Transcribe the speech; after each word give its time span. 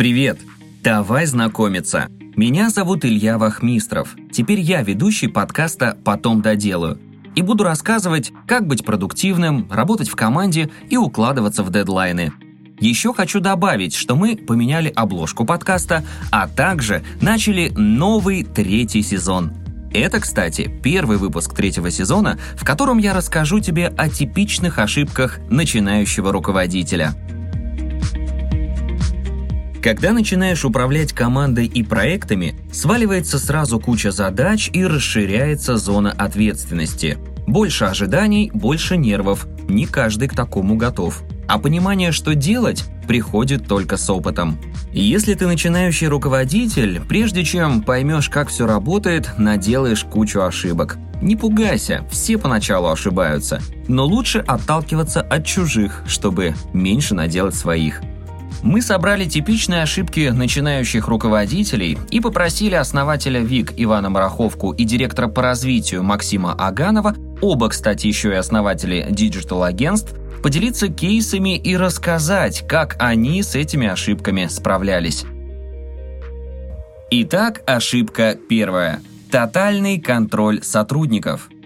Привет! 0.00 0.38
Давай 0.82 1.26
знакомиться. 1.26 2.08
Меня 2.34 2.70
зовут 2.70 3.04
Илья 3.04 3.36
Вахмистров. 3.36 4.16
Теперь 4.32 4.58
я 4.58 4.80
ведущий 4.80 5.28
подкаста 5.28 5.94
«Потом 6.02 6.40
доделаю». 6.40 6.98
И 7.34 7.42
буду 7.42 7.64
рассказывать, 7.64 8.32
как 8.46 8.66
быть 8.66 8.82
продуктивным, 8.82 9.70
работать 9.70 10.08
в 10.08 10.16
команде 10.16 10.70
и 10.88 10.96
укладываться 10.96 11.62
в 11.62 11.70
дедлайны. 11.70 12.32
Еще 12.78 13.12
хочу 13.12 13.40
добавить, 13.40 13.94
что 13.94 14.16
мы 14.16 14.38
поменяли 14.38 14.88
обложку 14.88 15.44
подкаста, 15.44 16.02
а 16.32 16.48
также 16.48 17.04
начали 17.20 17.70
новый 17.76 18.42
третий 18.44 19.02
сезон. 19.02 19.52
Это, 19.92 20.20
кстати, 20.20 20.80
первый 20.82 21.18
выпуск 21.18 21.54
третьего 21.54 21.90
сезона, 21.90 22.38
в 22.54 22.64
котором 22.64 22.96
я 22.96 23.12
расскажу 23.12 23.60
тебе 23.60 23.88
о 23.88 24.08
типичных 24.08 24.78
ошибках 24.78 25.40
начинающего 25.50 26.32
руководителя– 26.32 27.12
когда 29.82 30.12
начинаешь 30.12 30.64
управлять 30.64 31.12
командой 31.12 31.66
и 31.66 31.82
проектами, 31.82 32.54
сваливается 32.72 33.38
сразу 33.38 33.80
куча 33.80 34.10
задач 34.10 34.70
и 34.72 34.84
расширяется 34.84 35.76
зона 35.76 36.12
ответственности. 36.12 37.18
Больше 37.46 37.86
ожиданий, 37.86 38.50
больше 38.52 38.96
нервов. 38.96 39.46
Не 39.68 39.86
каждый 39.86 40.28
к 40.28 40.34
такому 40.34 40.76
готов. 40.76 41.22
А 41.48 41.58
понимание, 41.58 42.12
что 42.12 42.34
делать, 42.34 42.84
приходит 43.08 43.66
только 43.66 43.96
с 43.96 44.08
опытом. 44.08 44.58
Если 44.92 45.34
ты 45.34 45.46
начинающий 45.46 46.06
руководитель, 46.06 47.00
прежде 47.08 47.44
чем 47.44 47.82
поймешь, 47.82 48.28
как 48.28 48.48
все 48.48 48.66
работает, 48.66 49.30
наделаешь 49.38 50.04
кучу 50.04 50.42
ошибок. 50.42 50.98
Не 51.20 51.36
пугайся, 51.36 52.06
все 52.10 52.38
поначалу 52.38 52.88
ошибаются, 52.88 53.60
но 53.88 54.06
лучше 54.06 54.38
отталкиваться 54.38 55.20
от 55.20 55.44
чужих, 55.44 56.02
чтобы 56.06 56.54
меньше 56.72 57.14
наделать 57.14 57.54
своих. 57.54 58.00
Мы 58.62 58.82
собрали 58.82 59.24
типичные 59.24 59.82
ошибки 59.82 60.28
начинающих 60.28 61.08
руководителей 61.08 61.98
и 62.10 62.20
попросили 62.20 62.74
основателя 62.74 63.40
ВИК 63.40 63.72
Ивана 63.76 64.10
Мараховку 64.10 64.72
и 64.72 64.84
директора 64.84 65.28
по 65.28 65.42
развитию 65.42 66.02
Максима 66.02 66.52
Аганова, 66.52 67.14
оба, 67.40 67.68
кстати, 67.68 68.06
еще 68.06 68.30
и 68.30 68.36
основатели 68.36 69.06
digital-агентств, 69.10 70.14
поделиться 70.42 70.88
кейсами 70.88 71.56
и 71.56 71.76
рассказать, 71.76 72.66
как 72.66 72.96
они 72.98 73.42
с 73.42 73.54
этими 73.54 73.88
ошибками 73.88 74.46
справлялись. 74.46 75.24
Итак, 77.10 77.62
ошибка 77.66 78.36
первая. 78.48 79.00
Тотальный 79.30 80.00
контроль 80.00 80.62
сотрудников– 80.62 81.48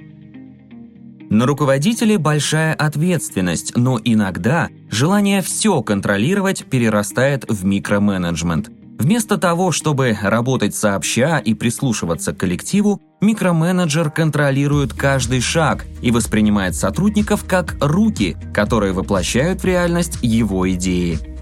на 1.35 1.47
руководителе 1.47 2.17
большая 2.17 2.75
ответственность, 2.75 3.77
но 3.77 4.01
иногда 4.03 4.69
желание 4.89 5.43
все 5.43 5.83
контролировать 5.83 6.65
перерастает 6.65 7.45
в 7.49 7.65
микроменеджмент. 7.65 8.71
Вместо 8.99 9.37
того, 9.37 9.73
чтобы 9.73 10.17
работать 10.23 10.77
сообща 10.77 11.39
и 11.39 11.55
прислушиваться 11.55 12.33
к 12.33 12.39
коллективу, 12.39 13.03
микроменеджер 13.21 14.11
контролирует 14.11 14.93
каждый 14.95 15.41
шаг 15.41 15.85
и 16.01 16.13
воспринимает 16.13 16.77
сотрудников 16.77 17.45
как 17.45 17.77
руки, 17.81 18.37
которые 18.55 18.93
воплощают 18.93 19.63
в 19.63 19.65
реальность 19.65 20.21
его 20.23 20.71
идеи. 20.71 21.34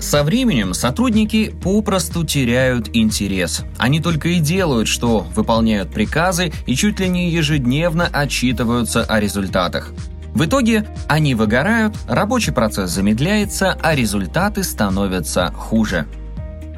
Со 0.00 0.22
временем 0.22 0.74
сотрудники 0.74 1.50
попросту 1.62 2.24
теряют 2.24 2.88
интерес. 2.92 3.64
Они 3.78 4.00
только 4.00 4.28
и 4.28 4.38
делают, 4.38 4.86
что 4.86 5.26
выполняют 5.34 5.90
приказы 5.90 6.52
и 6.66 6.76
чуть 6.76 7.00
ли 7.00 7.08
не 7.08 7.30
ежедневно 7.30 8.06
отчитываются 8.06 9.02
о 9.02 9.18
результатах. 9.18 9.92
В 10.34 10.44
итоге 10.44 10.86
они 11.08 11.34
выгорают, 11.34 11.96
рабочий 12.06 12.52
процесс 12.52 12.90
замедляется, 12.90 13.76
а 13.82 13.96
результаты 13.96 14.62
становятся 14.62 15.52
хуже. 15.52 16.06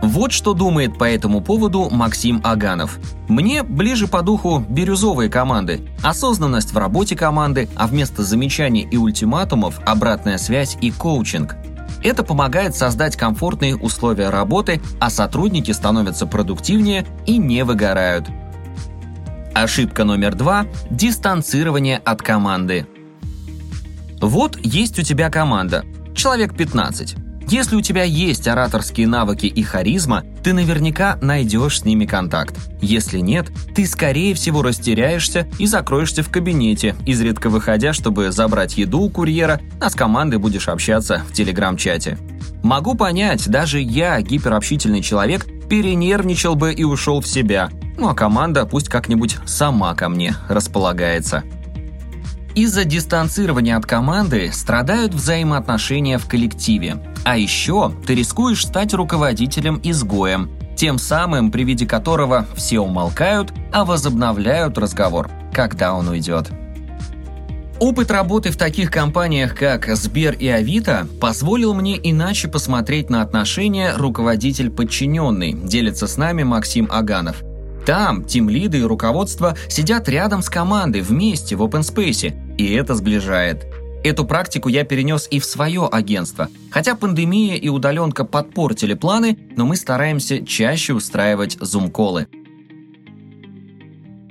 Вот 0.03 0.33
что 0.33 0.55
думает 0.55 0.97
по 0.97 1.05
этому 1.05 1.43
поводу 1.43 1.91
Максим 1.91 2.41
Аганов. 2.43 2.99
Мне 3.29 3.63
ближе 3.63 4.09
по 4.09 4.23
духу 4.23 4.65
бирюзовые 4.67 5.29
команды, 5.29 5.83
осознанность 6.03 6.73
в 6.73 6.79
работе 6.79 7.17
команды, 7.17 7.69
а 7.77 7.87
вместо 7.87 8.23
замечаний 8.23 8.89
и 8.91 8.97
ультиматумов 8.97 9.79
обратная 9.85 10.39
связь 10.39 10.79
и 10.81 10.91
коучинг– 10.91 11.55
это 12.03 12.23
помогает 12.23 12.75
создать 12.75 13.17
комфортные 13.17 13.77
условия 13.77 14.31
работы, 14.31 14.81
а 14.99 15.11
сотрудники 15.11 15.71
становятся 15.71 16.27
продуктивнее 16.27 17.07
и 17.27 17.39
не 17.39 17.65
выгорают. 17.65 18.29
Ошибка 19.55 20.05
номер 20.05 20.35
два– 20.35 20.67
дистанцирование 20.91 21.99
от 21.99 22.23
команды. 22.23 22.87
Вот 24.21 24.59
есть 24.59 24.99
у 24.99 25.03
тебя 25.03 25.31
команда, 25.31 25.85
человек 26.15 26.57
15. 26.57 27.30
Если 27.51 27.75
у 27.75 27.81
тебя 27.81 28.05
есть 28.05 28.47
ораторские 28.47 29.09
навыки 29.09 29.47
и 29.47 29.65
харизма, 29.65 30.23
ты 30.45 30.53
наверняка 30.53 31.19
найдешь 31.21 31.81
с 31.81 31.85
ними 31.85 32.07
контакт. 32.07 32.55
Если 32.81 33.19
нет, 33.19 33.51
ты 33.75 33.87
скорее 33.87 34.35
всего 34.35 34.63
растеряешься 34.63 35.49
и 35.59 35.67
закроешься 35.67 36.23
в 36.23 36.31
кабинете, 36.31 36.95
изредка 37.07 37.51
выходя, 37.51 37.93
чтобы 37.93 38.31
забрать 38.31 38.79
еду 38.79 39.01
у 39.01 39.11
курьера, 39.11 39.61
а 39.81 39.91
с 39.91 39.97
командой 39.97 40.37
будешь 40.37 40.69
общаться 40.69 41.25
в 41.29 41.33
телеграм-чате. 41.33 42.19
Могу 42.63 42.95
понять, 42.95 43.49
даже 43.49 43.81
я, 43.81 44.21
гиперобщительный 44.21 45.03
человек, 45.03 45.45
перенервничал 45.69 46.55
бы 46.55 46.73
и 46.73 46.85
ушел 46.85 47.21
в 47.21 47.27
себя. 47.27 47.69
Ну 47.99 48.09
а 48.09 48.15
команда 48.15 48.65
пусть 48.65 48.89
как-нибудь 48.89 49.39
сама 49.45 49.97
ко 49.97 50.09
мне 50.09 50.37
располагается. 50.49 51.43
Из-за 52.55 52.85
дистанцирования 52.85 53.77
от 53.77 53.87
команды 53.87 54.51
страдают 54.53 55.15
взаимоотношения 55.15 56.19
в 56.19 56.27
коллективе. 56.27 56.97
А 57.25 57.37
еще 57.37 57.93
ты 58.07 58.15
рискуешь 58.15 58.67
стать 58.67 58.93
руководителем-изгоем, 58.93 60.51
тем 60.77 60.99
самым, 60.99 61.51
при 61.53 61.63
виде 61.65 61.87
которого 61.87 62.47
все 62.57 62.81
умолкают, 62.81 63.53
а 63.73 63.85
возобновляют 63.85 64.79
разговор, 64.79 65.31
когда 65.53 65.95
он 65.95 66.09
уйдет. 66.09 66.51
Опыт 67.79 68.11
работы 68.11 68.51
в 68.51 68.57
таких 68.57 68.91
компаниях, 68.91 69.55
как 69.55 69.87
Сбер 69.97 70.35
и 70.35 70.49
Авито, 70.49 71.07
позволил 71.21 71.73
мне 71.73 71.99
иначе 72.03 72.49
посмотреть 72.49 73.09
на 73.09 73.23
отношения 73.23 73.95
руководитель-подчиненный, 73.97 75.53
делится 75.53 76.07
с 76.07 76.17
нами 76.17 76.43
Максим 76.43 76.89
Аганов– 76.91 77.43
там 77.87 78.25
тимлиды 78.25 78.79
и 78.79 78.83
руководство 78.83 79.57
сидят 79.69 80.09
рядом 80.09 80.43
с 80.43 80.49
командой 80.49 81.01
вместе 81.01 81.57
в 81.57 81.63
open 81.63 81.81
space, 81.81 82.57
и 82.57 82.73
это 82.73 82.95
сближает. 82.95 83.67
Эту 84.03 84.25
практику 84.25 84.69
я 84.69 84.85
перенес 84.85 85.29
и 85.31 85.39
в 85.39 85.45
свое 85.45 85.87
агентство. 85.87 86.49
Хотя 86.71 86.95
пандемия 86.95 87.57
и 87.57 87.69
удаленка 87.69 88.25
подпортили 88.25 88.95
планы, 88.95 89.39
но 89.57 89.67
мы 89.67 89.77
стараемся 89.77 90.45
чаще 90.45 90.95
устраивать 90.95 91.59
зум-колы. 91.61 92.27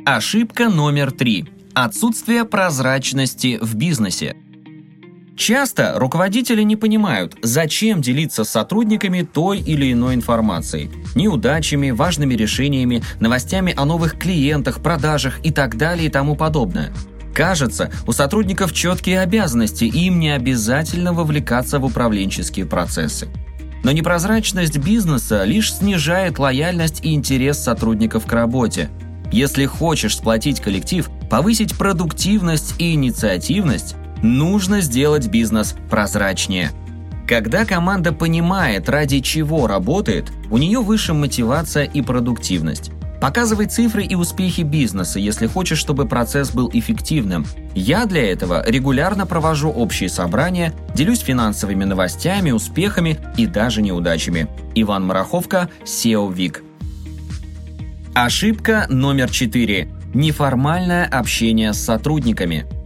Ошибка 0.06 0.70
номер 0.70 1.12
три. 1.12 1.46
Отсутствие 1.76 2.46
прозрачности 2.46 3.60
в 3.62 3.76
бизнесе. 3.76 4.36
Часто 5.40 5.94
руководители 5.96 6.64
не 6.64 6.76
понимают, 6.76 7.38
зачем 7.42 8.02
делиться 8.02 8.44
с 8.44 8.50
сотрудниками 8.50 9.22
той 9.22 9.60
или 9.60 9.94
иной 9.94 10.16
информацией. 10.16 10.92
Неудачами, 11.16 11.92
важными 11.92 12.34
решениями, 12.34 13.02
новостями 13.22 13.74
о 13.78 13.86
новых 13.86 14.20
клиентах, 14.20 14.82
продажах 14.84 15.40
и 15.42 15.52
так 15.52 15.78
далее 15.78 16.08
и 16.08 16.12
тому 16.12 16.36
подобное. 16.36 16.92
Кажется, 17.34 17.90
у 18.06 18.12
сотрудников 18.12 18.74
четкие 18.74 19.22
обязанности, 19.22 19.86
и 19.86 20.08
им 20.08 20.20
не 20.20 20.32
обязательно 20.32 21.14
вовлекаться 21.14 21.80
в 21.80 21.86
управленческие 21.86 22.66
процессы. 22.66 23.30
Но 23.86 23.94
непрозрачность 23.94 24.78
бизнеса 24.78 25.46
лишь 25.46 25.74
снижает 25.74 26.38
лояльность 26.38 27.00
и 27.06 27.14
интерес 27.14 27.60
сотрудников 27.60 28.26
к 28.26 28.34
работе. 28.34 28.90
Если 29.32 29.66
хочешь 29.68 30.18
сплотить 30.18 30.60
коллектив, 30.60 31.10
повысить 31.30 31.78
продуктивность 31.78 32.76
и 32.78 32.94
инициативность, 32.94 33.96
Нужно 34.22 34.82
сделать 34.82 35.28
бизнес 35.28 35.76
прозрачнее. 35.90 36.72
Когда 37.28 37.64
команда 37.64 38.12
понимает, 38.12 38.90
ради 38.90 39.20
чего 39.20 39.68
работает, 39.68 40.32
у 40.50 40.58
нее 40.58 40.80
выше 40.80 41.14
мотивация 41.14 41.86
и 41.86 42.02
продуктивность. 42.02 42.92
Показывай 43.22 43.68
цифры 43.68 44.04
и 44.04 44.16
успехи 44.16 44.62
бизнеса, 44.62 45.20
если 45.20 45.46
хочешь, 45.46 45.78
чтобы 45.78 46.08
процесс 46.08 46.52
был 46.52 46.70
эффективным. 46.74 47.46
Я 47.76 48.06
для 48.06 48.32
этого 48.32 48.64
регулярно 48.66 49.26
провожу 49.26 49.70
общие 49.70 50.10
собрания, 50.10 50.74
делюсь 50.96 51.20
финансовыми 51.20 51.84
новостями, 51.84 52.52
успехами 52.52 53.20
и 53.38 53.46
даже 53.46 53.82
неудачами. 53.82 54.48
Иван 54.74 55.06
Мараховка, 55.06 55.70
SEO 55.84 56.34
Вик. 56.34 56.64
Ошибка 58.16 58.86
номер 58.90 59.30
4. 59.30 59.88
Неформальное 60.14 61.06
общение 61.06 61.74
с 61.74 61.80
сотрудниками– 61.80 62.66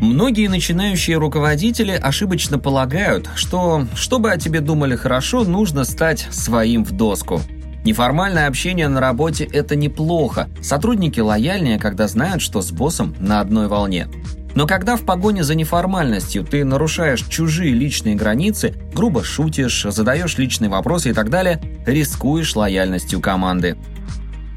Многие 0.00 0.46
начинающие 0.48 1.16
руководители 1.16 1.90
ошибочно 1.90 2.58
полагают, 2.58 3.28
что, 3.34 3.84
чтобы 3.96 4.30
о 4.30 4.38
тебе 4.38 4.60
думали 4.60 4.94
хорошо, 4.94 5.42
нужно 5.42 5.84
стать 5.84 6.28
своим 6.30 6.84
в 6.84 6.92
доску. 6.92 7.40
Неформальное 7.84 8.46
общение 8.46 8.86
на 8.88 9.00
работе– 9.00 9.44
это 9.52 9.74
неплохо. 9.74 10.48
Сотрудники 10.62 11.18
лояльнее, 11.18 11.80
когда 11.80 12.06
знают, 12.06 12.42
что 12.42 12.60
с 12.62 12.70
боссом 12.70 13.14
на 13.18 13.40
одной 13.40 13.66
волне. 13.66 14.06
Но 14.54 14.66
когда 14.66 14.96
в 14.96 15.02
погоне 15.02 15.42
за 15.42 15.56
неформальностью 15.56 16.44
ты 16.44 16.64
нарушаешь 16.64 17.24
чужие 17.28 17.74
личные 17.74 18.14
границы, 18.14 18.74
грубо 18.94 19.24
шутишь, 19.24 19.84
задаешь 19.88 20.38
личные 20.38 20.68
вопросы 20.68 21.10
и 21.10 21.12
так 21.12 21.28
далее, 21.28 21.60
рискуешь 21.86 22.54
лояльностью 22.54 23.20
команды. 23.20 23.76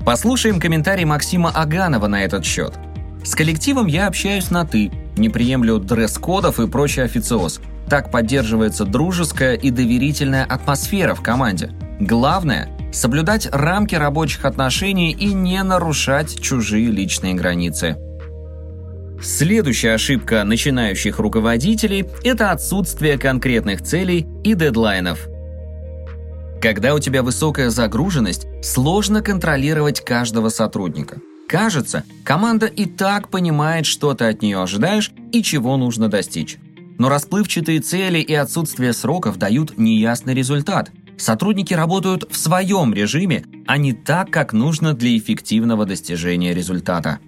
Послушаем 0.05 0.59
комментарий 0.59 1.05
Максима 1.05 1.49
Аганова 1.49 2.07
на 2.07 2.23
этот 2.23 2.45
счет. 2.45 2.73
С 3.23 3.35
коллективом 3.35 3.87
я 3.87 4.07
общаюсь 4.07 4.49
на 4.49 4.65
«ты», 4.65 4.91
не 5.21 5.29
приемлю 5.29 5.79
дресс-кодов 5.79 6.59
и 6.59 6.67
прочий 6.67 7.01
официоз. 7.01 7.61
Так 7.89 8.11
поддерживается 8.11 8.85
дружеская 8.85 9.55
и 9.55 9.69
доверительная 9.69 10.43
атмосфера 10.43 11.13
в 11.15 11.21
команде. 11.21 11.71
Главное– 11.99 12.69
соблюдать 12.91 13.47
рамки 13.51 13.95
рабочих 13.95 14.43
отношений 14.43 15.11
и 15.11 15.33
не 15.33 15.61
нарушать 15.63 16.41
чужие 16.41 16.89
личные 16.91 17.35
границы. 17.35 17.95
Следующая 19.23 19.93
ошибка 19.93 20.43
начинающих 20.43 21.19
руководителей– 21.19 22.07
это 22.23 22.51
отсутствие 22.51 23.19
конкретных 23.19 23.83
целей 23.83 24.27
и 24.43 24.55
дедлайнов. 24.55 25.27
Когда 26.59 26.93
у 26.95 26.99
тебя 26.99 27.21
высокая 27.21 27.69
загруженность, 27.69 28.47
сложно 28.63 29.21
контролировать 29.21 30.01
каждого 30.01 30.49
сотрудника. 30.49 31.17
Кажется, 31.51 32.05
команда 32.23 32.65
и 32.65 32.85
так 32.85 33.27
понимает, 33.27 33.85
что 33.85 34.13
ты 34.13 34.23
от 34.23 34.41
нее 34.41 34.61
ожидаешь 34.63 35.11
и 35.33 35.43
чего 35.43 35.75
нужно 35.75 36.07
достичь. 36.07 36.57
Но 36.97 37.09
расплывчатые 37.09 37.81
цели 37.81 38.19
и 38.19 38.33
отсутствие 38.33 38.93
сроков 38.93 39.35
дают 39.35 39.77
неясный 39.77 40.33
результат. 40.33 40.91
Сотрудники 41.17 41.73
работают 41.73 42.23
в 42.31 42.37
своем 42.37 42.93
режиме, 42.93 43.43
а 43.67 43.77
не 43.77 43.91
так, 43.91 44.29
как 44.29 44.53
нужно 44.53 44.93
для 44.93 45.17
эффективного 45.17 45.85
достижения 45.85 46.53
результата. 46.53 47.19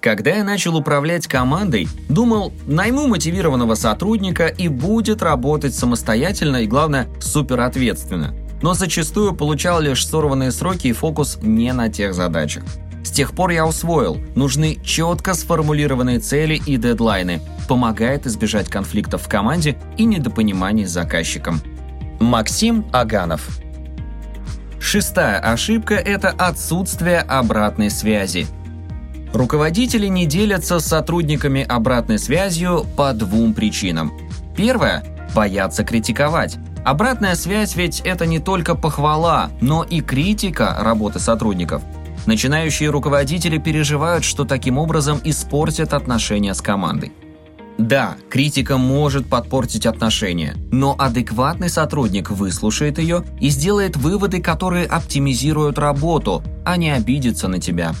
Когда 0.00 0.30
я 0.30 0.44
начал 0.44 0.74
управлять 0.74 1.26
командой, 1.26 1.88
думал, 2.08 2.54
найму 2.66 3.06
мотивированного 3.06 3.74
сотрудника 3.74 4.46
и 4.46 4.68
будет 4.68 5.20
работать 5.20 5.74
самостоятельно 5.74 6.62
и, 6.62 6.66
главное, 6.66 7.06
суперответственно. 7.20 8.34
Но 8.62 8.72
зачастую 8.72 9.34
получал 9.34 9.82
лишь 9.82 10.06
сорванные 10.06 10.52
сроки 10.52 10.86
и 10.86 10.92
фокус 10.92 11.38
не 11.42 11.74
на 11.74 11.90
тех 11.90 12.14
задачах. 12.14 12.64
С 13.08 13.10
тех 13.10 13.32
пор 13.32 13.52
я 13.52 13.66
усвоил, 13.66 14.20
нужны 14.34 14.76
четко 14.84 15.32
сформулированные 15.32 16.18
цели 16.18 16.60
и 16.66 16.76
дедлайны. 16.76 17.40
Помогает 17.66 18.26
избежать 18.26 18.68
конфликтов 18.68 19.22
в 19.22 19.28
команде 19.28 19.78
и 19.96 20.04
недопониманий 20.04 20.84
с 20.84 20.90
заказчиком. 20.90 21.62
Максим 22.20 22.84
Аганов 22.92 23.48
Шестая 24.78 25.38
ошибка– 25.38 25.94
это 25.96 26.28
отсутствие 26.28 27.20
обратной 27.20 27.88
связи– 27.88 28.46
Руководители 29.32 30.06
не 30.06 30.24
делятся 30.24 30.80
с 30.80 30.86
сотрудниками 30.86 31.62
обратной 31.62 32.18
связью 32.18 32.86
по 32.96 33.12
двум 33.12 33.52
причинам. 33.52 34.12
Первое– 34.56 35.04
боятся 35.34 35.84
критиковать. 35.84 36.56
Обратная 36.82 37.34
связь 37.34 37.76
ведь 37.76 38.00
это 38.00 38.24
не 38.24 38.38
только 38.38 38.74
похвала, 38.74 39.50
но 39.60 39.82
и 39.82 40.00
критика 40.00 40.74
работы 40.80 41.18
сотрудников. 41.18 41.82
Начинающие 42.28 42.90
руководители 42.90 43.56
переживают, 43.56 44.22
что 44.22 44.44
таким 44.44 44.76
образом 44.76 45.18
испортят 45.24 45.94
отношения 45.94 46.52
с 46.52 46.60
командой. 46.60 47.10
Да, 47.78 48.18
критика 48.28 48.76
может 48.76 49.26
подпортить 49.26 49.86
отношения, 49.86 50.54
но 50.70 50.94
адекватный 50.98 51.70
сотрудник 51.70 52.30
выслушает 52.30 52.98
ее 52.98 53.24
и 53.40 53.48
сделает 53.48 53.96
выводы, 53.96 54.42
которые 54.42 54.84
оптимизируют 54.84 55.78
работу, 55.78 56.44
а 56.66 56.76
не 56.76 56.90
обидится 56.90 57.48
на 57.48 57.60
тебя. 57.60 57.94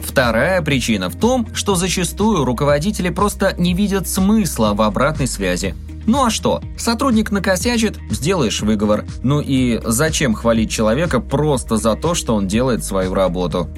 Вторая 0.00 0.62
причина 0.62 1.08
в 1.08 1.16
том, 1.16 1.46
что 1.54 1.74
зачастую 1.74 2.44
руководители 2.44 3.10
просто 3.10 3.54
не 3.56 3.74
видят 3.74 4.08
смысла 4.08 4.72
в 4.74 4.82
обратной 4.82 5.26
связи. 5.26 5.74
Ну 6.06 6.24
а 6.24 6.30
что, 6.30 6.62
сотрудник 6.76 7.30
накосячит, 7.30 7.98
сделаешь 8.10 8.62
выговор. 8.62 9.04
Ну 9.22 9.40
и 9.40 9.80
зачем 9.84 10.34
хвалить 10.34 10.70
человека 10.70 11.20
просто 11.20 11.76
за 11.76 11.94
то, 11.94 12.14
что 12.14 12.34
он 12.34 12.48
делает 12.48 12.82
свою 12.82 13.14
работу? 13.14 13.68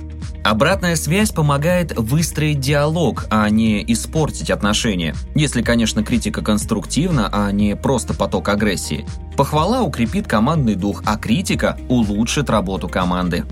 Обратная 0.45 0.97
связь 0.97 1.31
помогает 1.31 1.97
выстроить 1.97 2.59
диалог, 2.59 3.27
а 3.31 3.49
не 3.49 3.85
испортить 3.93 4.51
отношения. 4.51 5.15
Если, 5.37 5.63
конечно, 5.63 6.03
критика 6.03 6.43
конструктивна, 6.43 7.29
а 7.33 7.53
не 7.53 7.77
просто 7.77 8.13
поток 8.13 8.49
агрессии. 8.49 9.07
Похвала 9.37 9.83
укрепит 9.83 10.27
командный 10.27 10.75
дух, 10.75 11.03
а 11.07 11.17
критика 11.17 11.79
улучшит 11.89 12.51
работу 12.51 12.89
команды. 12.89 13.45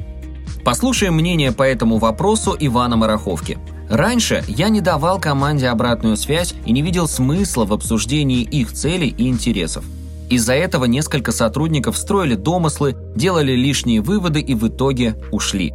Послушаем 0.64 1.14
мнение 1.14 1.52
по 1.52 1.62
этому 1.62 1.98
вопросу 1.98 2.56
Ивана 2.58 2.96
Мараховки. 2.96 3.58
Раньше 3.88 4.44
я 4.46 4.68
не 4.68 4.80
давал 4.80 5.20
команде 5.20 5.68
обратную 5.68 6.16
связь 6.16 6.54
и 6.64 6.72
не 6.72 6.82
видел 6.82 7.08
смысла 7.08 7.64
в 7.64 7.72
обсуждении 7.72 8.42
их 8.42 8.72
целей 8.72 9.08
и 9.08 9.26
интересов. 9.28 9.84
Из-за 10.28 10.54
этого 10.54 10.84
несколько 10.84 11.32
сотрудников 11.32 11.96
строили 11.96 12.36
домыслы, 12.36 12.96
делали 13.16 13.52
лишние 13.52 14.00
выводы 14.00 14.40
и 14.40 14.54
в 14.54 14.68
итоге 14.68 15.16
ушли. 15.32 15.74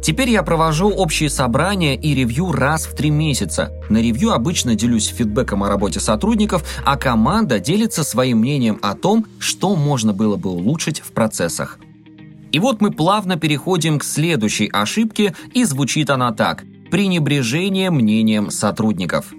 Теперь 0.00 0.30
я 0.30 0.44
провожу 0.44 0.88
общие 0.88 1.28
собрания 1.28 1.96
и 1.96 2.14
ревью 2.14 2.52
раз 2.52 2.86
в 2.86 2.94
три 2.94 3.10
месяца. 3.10 3.72
На 3.88 3.98
ревью 3.98 4.32
обычно 4.32 4.76
делюсь 4.76 5.08
фидбэком 5.08 5.64
о 5.64 5.68
работе 5.68 5.98
сотрудников, 5.98 6.62
а 6.84 6.96
команда 6.96 7.58
делится 7.58 8.04
своим 8.04 8.38
мнением 8.38 8.78
о 8.82 8.94
том, 8.94 9.26
что 9.40 9.74
можно 9.74 10.12
было 10.12 10.36
бы 10.36 10.50
улучшить 10.50 11.00
в 11.00 11.10
процессах. 11.10 11.78
И 12.52 12.58
вот 12.58 12.80
мы 12.80 12.90
плавно 12.90 13.36
переходим 13.36 13.98
к 13.98 14.04
следующей 14.04 14.68
ошибке, 14.72 15.34
и 15.52 15.64
звучит 15.64 16.10
она 16.10 16.32
так– 16.32 16.64
пренебрежение 16.90 17.90
мнением 17.90 18.50
сотрудников. 18.50 19.32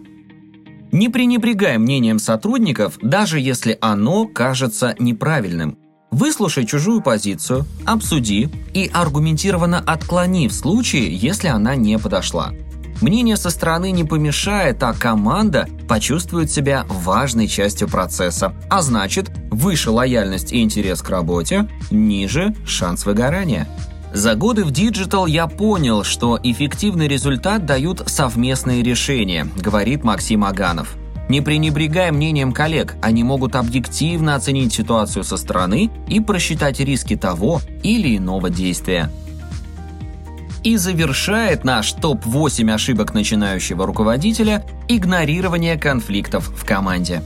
Не 0.91 1.09
пренебрегай 1.09 1.77
мнением 1.77 2.19
сотрудников, 2.19 2.97
даже 3.01 3.39
если 3.39 3.77
оно 3.81 4.25
кажется 4.25 4.95
неправильным. 5.00 5.77
Выслушай 6.11 6.65
чужую 6.65 7.01
позицию, 7.01 7.65
обсуди 7.85 8.50
и 8.73 8.89
аргументированно 8.91 9.79
отклони 9.79 10.47
в 10.47 10.53
случае, 10.53 11.15
если 11.15 11.47
она 11.47 11.75
не 11.75 12.00
подошла. 12.00 12.51
Мнение 13.01 13.38
со 13.38 13.50
стороны 13.50 13.91
не 13.91 14.03
помешает, 14.03 14.83
а 14.83 14.94
команда 14.94 15.69
почувствует 15.88 16.51
себя 16.51 16.85
важной 16.89 17.47
частью 17.47 17.88
процесса. 17.88 18.53
А 18.69 18.81
значит, 18.81 19.31
выше 19.59 19.91
лояльность 19.91 20.53
и 20.53 20.61
интерес 20.61 21.01
к 21.01 21.09
работе, 21.09 21.67
ниже 21.91 22.56
шанс 22.65 23.06
выгорания. 23.06 23.67
За 24.13 24.33
годы 24.33 24.63
в 24.63 24.71
digital 24.71 25.27
я 25.27 25.47
понял, 25.47 26.03
что 26.03 26.39
эффективный 26.41 27.07
результат 27.07 27.65
дают 27.65 28.01
совместные 28.07 28.81
решения, 28.81 29.47
говорит 29.57 30.03
Максим 30.03 30.45
Аганов. 30.45 30.95
Не 31.27 31.41
пренебрегай 31.41 32.09
мнением 32.11 32.53
коллег, 32.53 32.95
они 33.03 33.23
могут 33.23 33.56
объективно 33.56 34.33
оценить 34.33 34.73
ситуацию 34.73 35.23
со 35.23 35.38
стороны 35.38 35.91
и 36.07 36.19
просчитать 36.21 36.79
риски 36.79 37.15
того 37.15 37.61
или 37.83 38.18
иного 38.18 38.49
действия. 38.49 39.11
И 40.63 40.75
завершает 40.75 41.63
наш 41.63 41.92
топ-8 41.94 42.73
ошибок 42.73 43.13
начинающего 43.13 43.85
руководителя 43.85 44.66
игнорирование 44.87 45.78
конфликтов 45.78 46.49
в 46.49 46.66
команде. 46.66 47.21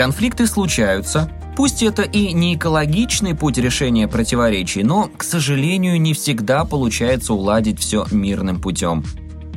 Конфликты 0.00 0.46
случаются, 0.46 1.30
пусть 1.56 1.82
это 1.82 2.00
и 2.00 2.32
не 2.32 2.54
экологичный 2.54 3.34
путь 3.34 3.58
решения 3.58 4.08
противоречий, 4.08 4.82
но, 4.82 5.10
к 5.14 5.22
сожалению, 5.22 6.00
не 6.00 6.14
всегда 6.14 6.64
получается 6.64 7.34
уладить 7.34 7.78
все 7.78 8.06
мирным 8.10 8.62
путем. 8.62 9.04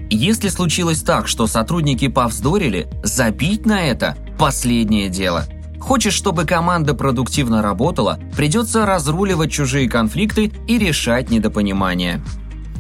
Если 0.10 0.50
случилось 0.50 1.02
так, 1.02 1.30
что 1.30 1.48
сотрудники 1.48 2.10
повздорили, 2.10 2.90
забить 3.04 3.66
на 3.66 3.86
это– 3.86 4.18
последнее 4.38 5.08
дело. 5.08 5.46
Хочешь, 5.80 6.14
чтобы 6.14 6.44
команда 6.44 6.94
продуктивно 6.94 7.62
работала, 7.62 8.20
придется 8.36 8.86
разруливать 8.86 9.50
чужие 9.50 9.90
конфликты 9.90 10.52
и 10.68 10.78
решать 10.78 11.30
недопонимания. 11.30 12.22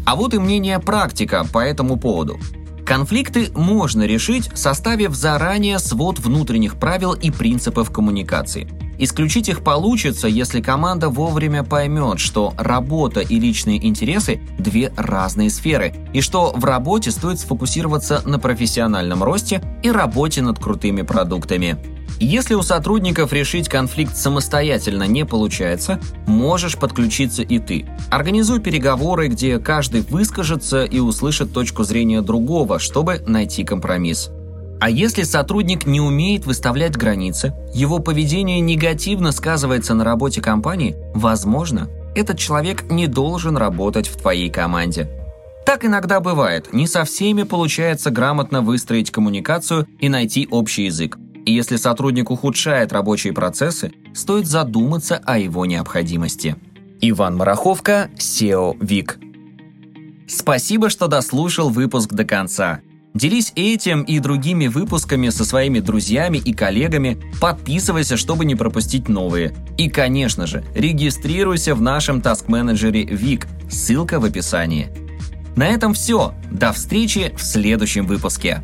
А 0.05 0.17
вот 0.17 0.33
и 0.33 0.37
мнение 0.37 0.79
практика 0.79 1.45
по 1.53 1.59
этому 1.59 1.95
поводу. 1.95 2.37
Конфликты 2.85 3.49
можно 3.53 4.03
решить, 4.03 4.49
составив 4.53 5.15
заранее 5.15 5.79
свод 5.79 6.19
внутренних 6.19 6.77
правил 6.77 7.13
и 7.13 7.31
принципов 7.31 7.91
коммуникации. 7.91 8.67
Исключить 8.97 9.49
их 9.49 9.63
получится, 9.63 10.27
если 10.27 10.61
команда 10.61 11.09
вовремя 11.09 11.63
поймет, 11.63 12.19
что 12.19 12.53
работа 12.57 13.21
и 13.21 13.39
личные 13.39 13.85
интересы– 13.85 14.41
две 14.59 14.93
разные 14.95 15.49
сферы, 15.49 15.93
и 16.13 16.21
что 16.21 16.53
в 16.55 16.63
работе 16.65 17.11
стоит 17.11 17.39
сфокусироваться 17.39 18.21
на 18.25 18.39
профессиональном 18.39 19.23
росте 19.23 19.61
и 19.81 19.91
работе 19.91 20.41
над 20.41 20.59
крутыми 20.59 21.01
продуктами. 21.01 21.77
Если 22.19 22.53
у 22.53 22.61
сотрудников 22.61 23.33
решить 23.33 23.67
конфликт 23.67 24.15
самостоятельно 24.15 25.03
не 25.03 25.25
получается, 25.25 25.99
можешь 26.27 26.77
подключиться 26.77 27.41
и 27.41 27.59
ты. 27.59 27.85
Организуй 28.11 28.59
переговоры, 28.59 29.27
где 29.27 29.59
каждый 29.59 30.01
выскажется 30.01 30.85
и 30.85 30.99
услышит 30.99 31.51
точку 31.51 31.83
зрения 31.83 32.21
другого, 32.21 32.79
чтобы 32.79 33.21
найти 33.25 33.63
компромисс. 33.63 34.29
А 34.79 34.89
если 34.89 35.23
сотрудник 35.23 35.85
не 35.85 36.01
умеет 36.01 36.45
выставлять 36.45 36.97
границы, 36.97 37.53
его 37.73 37.99
поведение 37.99 38.59
негативно 38.59 39.31
сказывается 39.31 39.93
на 39.93 40.03
работе 40.03 40.41
компании, 40.41 40.95
возможно, 41.13 41.89
этот 42.15 42.37
человек 42.37 42.83
не 42.89 43.07
должен 43.07 43.57
работать 43.57 44.07
в 44.07 44.17
твоей 44.17 44.49
команде. 44.49 45.09
Так 45.65 45.85
иногда 45.85 46.19
бывает, 46.19 46.73
не 46.73 46.87
со 46.87 47.05
всеми 47.05 47.43
получается 47.43 48.11
грамотно 48.11 48.61
выстроить 48.61 49.11
коммуникацию 49.11 49.87
и 49.99 50.09
найти 50.09 50.47
общий 50.51 50.85
язык. 50.85 51.17
И 51.45 51.53
если 51.53 51.77
сотрудник 51.77 52.31
ухудшает 52.31 52.91
рабочие 52.93 53.33
процессы, 53.33 53.91
стоит 54.13 54.47
задуматься 54.47 55.21
о 55.25 55.37
его 55.37 55.65
необходимости. 55.65 56.55
Иван 57.01 57.35
Мараховка, 57.35 58.09
SEO 58.17 58.77
Вик. 58.79 59.17
Спасибо, 60.27 60.89
что 60.89 61.07
дослушал 61.07 61.69
выпуск 61.69 62.13
до 62.13 62.23
конца. 62.23 62.79
Делись 63.13 63.53
этим 63.55 64.01
и 64.01 64.17
другими 64.19 64.67
выпусками 64.67 65.29
со 65.29 65.45
своими 65.45 65.79
друзьями 65.79 66.39
и 66.39 66.53
коллегами, 66.53 67.19
подписывайся, 67.39 68.17
чтобы 68.17 68.43
не 68.43 68.55
пропустить 68.55 69.07
новые. 69.07 69.53
И, 69.77 69.87
конечно 69.87 70.47
же, 70.47 70.63
регистрируйся 70.73 71.75
в 71.75 71.81
нашем 71.81 72.21
таск-менеджере 72.21 73.03
Вик, 73.03 73.47
ссылка 73.69 74.19
в 74.19 74.25
описании. 74.25 74.89
На 75.55 75.67
этом 75.67 75.93
все. 75.93 76.33
До 76.51 76.73
встречи 76.73 77.33
в 77.37 77.43
следующем 77.43 78.07
выпуске. 78.07 78.63